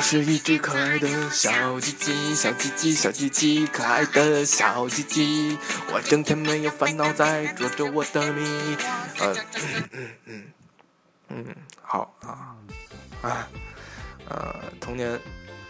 [0.00, 5.58] 我是一只可爱的小鸡鸡，小鸡鸡，小鸡鸡，可爱的小鸡鸡。
[5.92, 8.42] 我整天没有烦恼，在捉着我的蜜。
[9.20, 9.36] 嗯
[9.92, 10.44] 嗯嗯
[11.28, 12.56] 嗯，好啊
[13.20, 13.46] 啊
[14.24, 15.20] 呃，童年，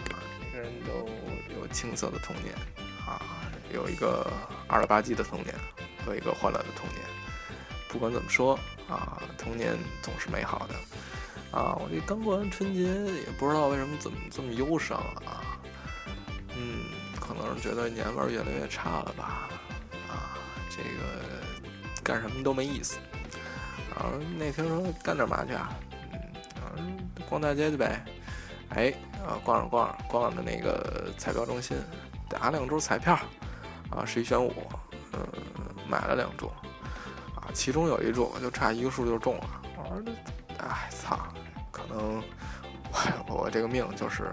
[0.05, 1.11] 每个人都
[1.57, 2.55] 有青涩的童年
[3.05, 3.19] 啊，
[3.75, 4.33] 有一个
[4.69, 5.53] 二了吧唧的童年
[6.07, 7.01] 和一个欢乐的童年。
[7.89, 8.57] 不管怎么说
[8.89, 10.75] 啊，童年总是美好的。
[11.53, 15.43] 啊，我这刚过完春节，也不知道为什么怎么这么忧伤啊。
[16.55, 16.85] 嗯，
[17.21, 19.49] 可能是觉得年味越来越差了吧。
[20.09, 20.39] 啊，
[20.71, 21.25] 这个
[22.05, 22.99] 干什么都没意思。
[23.97, 25.75] 啊，那天说干点嘛去啊？
[26.77, 28.05] 嗯，逛大街去呗。
[28.71, 28.95] 哎，
[29.27, 31.77] 啊，逛着逛着，逛着那个彩票中心，
[32.29, 33.19] 打两注彩票。
[33.91, 34.55] 啊，十一选五，
[35.15, 35.21] 嗯，
[35.89, 36.47] 买了两注。
[37.35, 39.63] 啊，其中有一注就差一个数就中了。
[39.77, 40.13] 我说，
[40.59, 41.19] 哎，操！
[41.91, 42.23] 可能
[43.27, 44.31] 我我这个命就是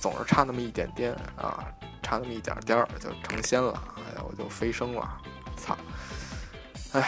[0.00, 1.64] 总是差那么一点点啊，
[2.02, 5.20] 差那么一点点儿就成仙了，哎呀，我就飞升了，
[5.56, 5.76] 操！
[6.92, 7.00] 哎，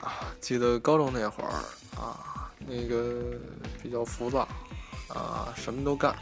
[0.00, 1.50] 啊，记得高中那会儿
[2.00, 3.34] 啊，那个
[3.82, 4.46] 比较浮躁
[5.08, 6.14] 啊，什么都干，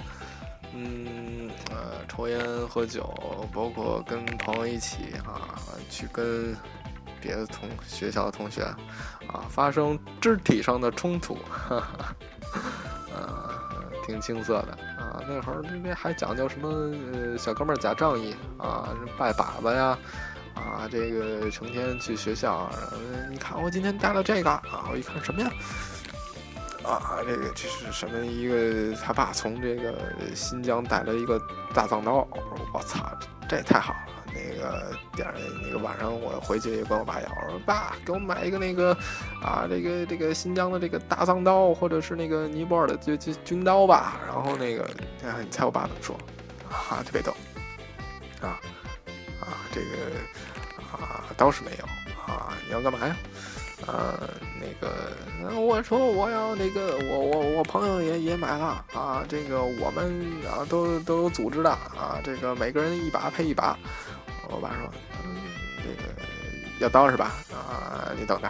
[0.73, 3.13] 嗯呃，抽烟喝酒，
[3.53, 5.59] 包括跟朋友一起啊
[5.91, 6.57] 去跟。
[7.21, 12.15] 别的同学校的同学，啊，发生肢体上的冲突，哈哈，
[13.15, 13.53] 呃，
[14.07, 15.21] 挺青涩的啊。
[15.29, 16.69] 那会儿那边还讲究什么
[17.13, 19.99] 呃，小哥们儿假仗义啊，拜把子呀，
[20.55, 22.71] 啊，这个成天去学校，
[23.31, 25.51] 你看我今天带了这个啊，我一看什么呀？
[26.83, 28.25] 啊，这个这是什么？
[28.25, 29.95] 一个他爸从这个
[30.35, 31.39] 新疆带了一个
[31.75, 32.27] 大藏刀，
[32.73, 33.07] 我操，
[33.47, 34.10] 这也太好了。
[34.49, 38.97] 那个点儿，那个晚上我回去管我爸要，我说爸，给我买一个那个，
[39.43, 44.21] 啊，这个这个新疆的这个大藏刀，或者是那个尼泊尔的这这军刀吧。
[44.27, 44.89] 然后那个，
[45.41, 46.17] 你猜我爸怎么说？
[46.71, 47.33] 啊，特别逗，
[48.41, 48.61] 啊
[49.41, 49.89] 啊，这个
[50.93, 51.85] 啊刀是没有
[52.33, 53.17] 啊，你要干嘛呀？
[53.87, 54.29] 呃，
[54.61, 63.77] 那个，我说我要那个，我我我朋友也也买了啊，这个我们啊都都有组织的啊，这个每个人一把配一把。
[64.51, 64.91] 我爸说
[65.25, 65.37] ：“嗯，
[65.79, 66.11] 这个
[66.81, 67.33] 要刀是吧？
[67.53, 68.49] 啊，你等着，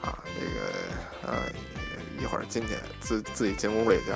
[0.00, 1.38] 啊，这个，呃，
[2.18, 4.10] 一会儿进去，自自己进屋里去，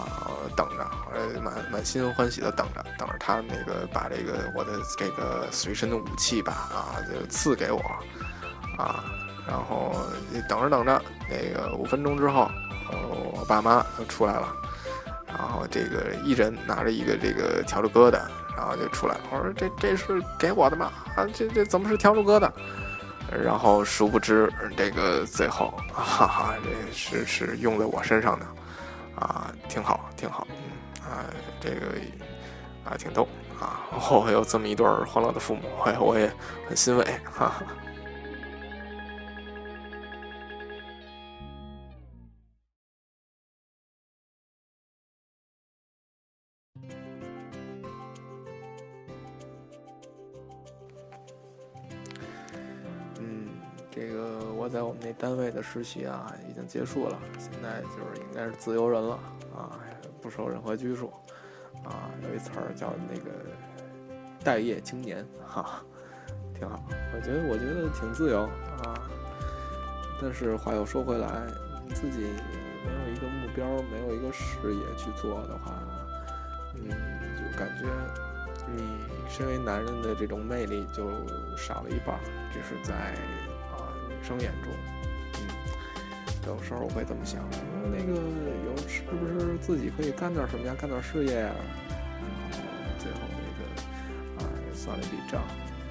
[0.00, 7.80] 啊，等着，我满满心欢喜的等着，等着他那个把这个我的这个随身的武器吧，啊，就赐给我，
[8.78, 9.04] 啊，
[9.46, 9.94] 然后
[10.48, 12.50] 等着等着，那个五分钟之后，
[13.34, 14.52] 我爸妈就出来了，
[15.26, 18.20] 然后这个一人拿着一个这个笤帚疙瘩。”
[18.56, 20.92] 然后就出来了，我说这这是给我的吗？
[21.16, 22.52] 啊，这这怎么是条路哥的？
[23.44, 28.46] 然后殊不知这个最后，哈哈，这是是用在我身上的，
[29.14, 31.24] 啊，挺好，挺好，嗯，啊，
[31.60, 31.86] 这个
[32.84, 33.28] 啊挺逗
[33.60, 33.80] 啊，
[34.10, 36.30] 我有这么一对欢乐的父母，我我也
[36.66, 37.62] 很欣慰，哈哈。
[54.00, 59.18] 这个我在我们那单位的实习啊，已经结束了，现在就是应该是自由人了
[59.54, 59.76] 啊，
[60.22, 61.12] 不受任何拘束
[61.84, 62.08] 啊。
[62.22, 63.30] 有一词儿叫那个
[64.42, 65.82] 待业青年，哈，
[66.54, 66.82] 挺好。
[67.14, 68.44] 我觉得我觉得挺自由
[68.82, 68.96] 啊，
[70.18, 71.28] 但是话又说回来，
[71.94, 75.74] 自己没有一个目标，没有一个事业去做的话，
[76.74, 77.84] 嗯，就感觉
[78.66, 78.96] 你
[79.28, 81.04] 身为男人的这种魅力就
[81.54, 82.18] 少了一半，
[82.50, 83.14] 这是在。
[84.30, 84.70] 生眼中，
[85.34, 85.42] 嗯，
[86.46, 87.42] 有时候我会这么想，
[87.90, 91.50] 那个有是不是自己可以干点什么呀，干点事业呀？
[92.48, 92.68] 然后
[93.00, 93.66] 最后那个
[94.38, 95.42] 啊，算了一笔账，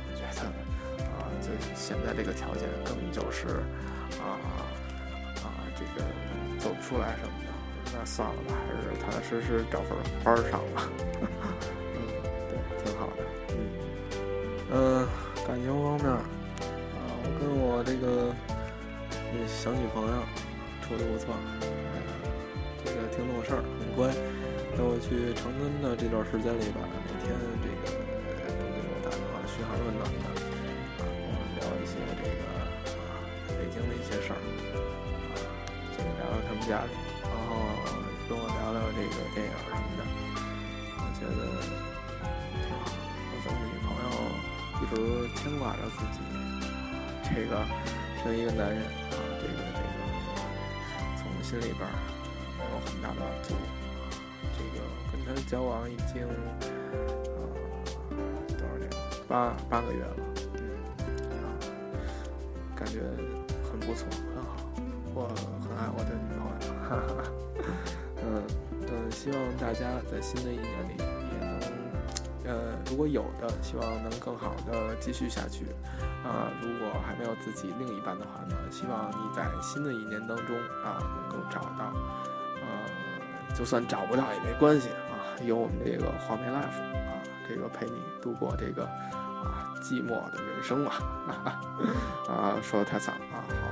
[0.07, 0.47] 我觉得
[1.03, 3.59] 啊，就现在这个条件根本就是
[4.23, 4.39] 啊
[5.43, 6.07] 啊，这个
[6.59, 7.51] 走不出来什么的。
[7.91, 10.87] 那算了吧，还是踏踏实实找份班上吧。
[11.91, 12.07] 嗯，
[12.47, 12.55] 对，
[12.85, 13.23] 挺好的。
[13.51, 13.51] 嗯
[14.71, 15.07] 嗯，
[15.45, 16.38] 感情方面。
[17.37, 18.33] 跟我这个
[19.45, 20.23] 小女朋友
[20.81, 21.35] 处的不错，
[22.83, 24.09] 这个挺懂事儿，很乖。
[24.77, 27.91] 在我去长春的这段时间里吧，每天这个
[28.55, 30.31] 都给我打电话嘘寒问暖的，啊，
[30.95, 32.41] 跟我聊一些这个
[32.95, 33.19] 啊
[33.59, 35.35] 北京的一些事儿，啊，
[35.91, 36.95] 这个聊聊他们家里，
[37.27, 37.59] 然后
[38.31, 40.01] 跟我聊聊这个电影什么的，
[40.95, 41.43] 我觉得
[42.63, 42.87] 挺好。
[42.87, 44.15] 我这么女朋友
[44.79, 44.95] 一直
[45.35, 46.23] 牵挂着自己。
[47.35, 47.65] 这个
[48.21, 49.87] 身为一个男人啊，这个这个
[51.17, 51.89] 从心里边儿
[52.59, 53.53] 有很大的满足。
[54.57, 54.77] 这个
[55.11, 56.29] 跟他交往已经啊
[58.47, 58.89] 多少年？
[59.27, 60.15] 八八个月了，
[60.55, 60.59] 嗯
[61.29, 61.45] 啊，
[62.75, 62.99] 感觉
[63.63, 64.57] 很不错，很好，
[65.13, 65.27] 我
[65.61, 67.23] 很爱我的女朋友，哈哈，
[68.23, 68.43] 嗯
[68.87, 70.97] 嗯，希望大家在新的一年里，
[72.49, 75.67] 呃，如果有的，希望能更好的继续下去，
[76.25, 81.93] 啊，如果还没有自己另一半的话呢，希望你在新的一年当中啊能够找到，
[82.55, 90.91] 呃，就算找不到也没关系啊，有我们这个画面 life 啊，这个陪你度过这个啊寂寞的人生嘛，
[92.27, 93.69] 啊，说的太惨啊，好，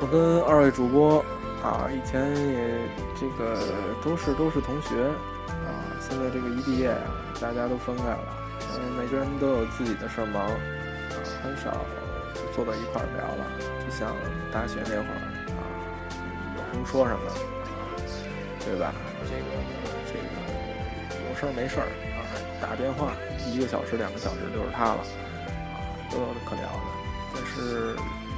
[0.00, 1.24] 我跟二位主播
[1.62, 3.56] 啊以前也这个
[4.02, 5.08] 都是都是同学，
[6.08, 7.10] 现在这个一毕业啊，
[7.40, 8.18] 大家都分开了，
[8.74, 10.46] 嗯，每个人都有自己的事儿忙。
[10.46, 10.56] 啊
[11.42, 11.84] 很少
[12.54, 13.44] 坐到一块儿聊了，
[13.82, 14.14] 就像
[14.52, 15.60] 大学那会儿啊，
[16.56, 17.32] 有什么说什么，
[18.64, 18.92] 对吧？
[19.24, 19.44] 这个
[20.06, 20.24] 这个
[21.28, 22.20] 有事儿没事儿啊，
[22.60, 23.12] 打电话
[23.50, 25.80] 一个小时两个小时就是他了啊，
[26.10, 26.88] 都有可聊的。
[27.34, 27.96] 但是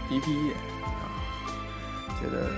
[0.08, 1.10] 一毕业啊，
[2.20, 2.50] 觉得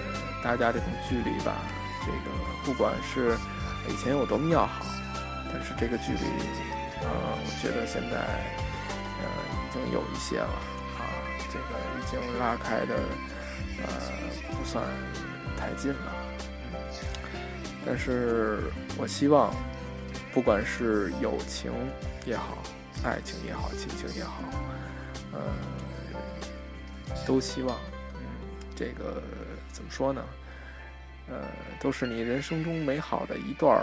[0.43, 1.57] 大家这种距离吧，
[2.05, 3.37] 这个不管是
[3.89, 4.85] 以前有多么要好，
[5.53, 6.25] 但是这个距离
[7.05, 8.17] 啊，我觉得现在。
[9.23, 9.29] 呃
[9.65, 10.53] 已经有一些了
[10.99, 11.01] 啊，
[11.49, 11.65] 这个
[11.97, 12.95] 已经拉开的
[13.79, 13.89] 呃
[14.51, 14.85] 不算
[15.57, 16.13] 太近了，
[17.87, 18.65] 但是
[18.99, 19.51] 我希望，
[20.31, 21.73] 不管是友情
[22.27, 22.59] 也好，
[23.03, 24.43] 爱情也好，亲情也好，
[25.33, 25.41] 呃，
[27.27, 27.79] 都希望，
[28.17, 28.21] 嗯，
[28.77, 29.23] 这个
[29.73, 30.23] 怎么说呢？
[31.31, 31.49] 呃，
[31.81, 33.83] 都是你人生中美好的一段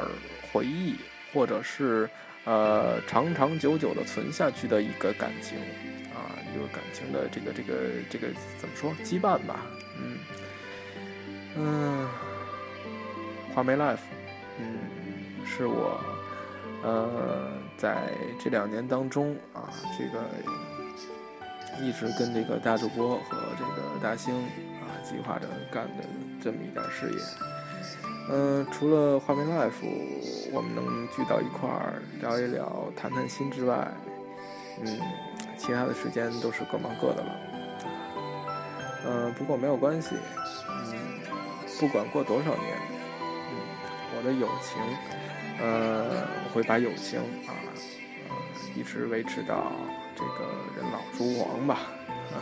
[0.52, 0.98] 回忆，
[1.34, 2.10] 或者是。
[2.46, 5.60] 呃，长长久久的存下去的一个感情，
[6.16, 7.76] 啊，一个感情的这个这个
[8.10, 8.28] 这个
[8.58, 9.60] 怎么说羁绊吧？
[10.00, 10.18] 嗯
[11.58, 12.10] 嗯，
[13.54, 14.00] 画眉 life，
[14.58, 14.80] 嗯，
[15.46, 16.00] 是我
[16.82, 20.24] 呃在这两年当中啊，这个
[21.86, 26.06] 一直跟这个大主播和这个大兴啊计划着干的
[26.42, 27.49] 这么一点事业。
[28.32, 29.72] 嗯，除了画面 life，
[30.52, 33.92] 我们能聚到一块儿聊一聊、谈谈心之外，
[34.84, 35.00] 嗯，
[35.58, 37.36] 其他的时间都是各忙各的了。
[39.08, 40.16] 嗯，不过没有关系，
[40.70, 41.20] 嗯，
[41.80, 42.78] 不管过多少年，
[43.50, 43.58] 嗯，
[44.16, 44.80] 我的友情，
[45.60, 47.50] 呃，我会把友情啊，
[48.30, 48.36] 呃，
[48.76, 49.72] 一直维持到
[50.16, 50.46] 这个
[50.78, 51.80] 人老珠黄吧，
[52.32, 52.38] 啊，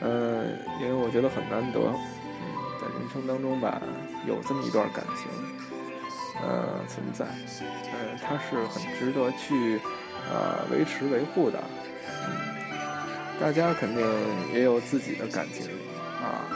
[0.00, 1.94] 嗯，因为我觉得很难得。
[2.80, 3.82] 在人生当中吧，
[4.26, 5.26] 有这么一段感情，
[6.40, 7.26] 呃，存在，
[7.92, 9.80] 呃，它是很值得去，
[10.30, 11.58] 呃，维持维护的。
[12.24, 12.30] 嗯，
[13.40, 14.06] 大家肯定
[14.52, 15.66] 也有自己的感情，
[16.22, 16.46] 啊，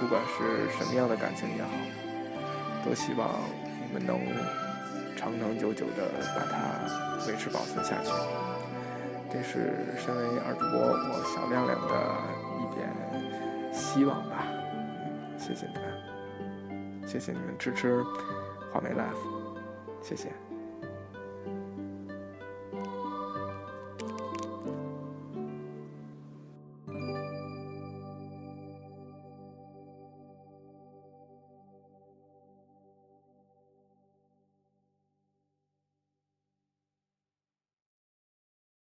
[0.00, 1.70] 不管是什么样的感情也好，
[2.84, 3.30] 都希望
[3.86, 4.18] 你们能
[5.16, 8.10] 长长久久的把它维持保存下去。
[9.32, 11.94] 这是身为二主播我小亮亮的
[12.58, 14.46] 一点希望吧。
[15.46, 18.02] 谢谢你们，谢谢你们支持
[18.72, 20.32] 华美 Life，谢谢。